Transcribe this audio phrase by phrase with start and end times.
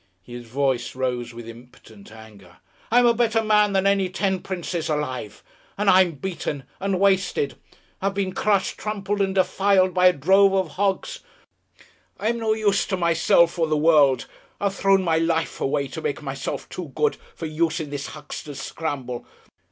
[0.23, 2.57] His voice rose with impotent anger.
[2.89, 5.43] "I'm a better man than any ten princes alive!
[5.77, 7.55] And I'm beaten and wasted.
[8.01, 11.19] I've been crushed, trampled and defiled by a drove of hogs.
[12.19, 14.25] I'm no use to myself or the world.
[14.59, 18.59] I've thrown my life away to make myself too good for use in this huckster's
[18.59, 19.27] scramble.